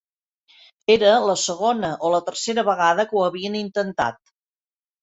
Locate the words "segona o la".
1.41-2.23